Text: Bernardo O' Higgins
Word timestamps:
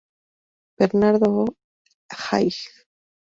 Bernardo 0.79 1.29
O' 1.45 1.55
Higgins 2.09 2.87